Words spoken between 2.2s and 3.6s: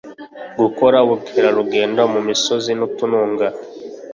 misozi n utununga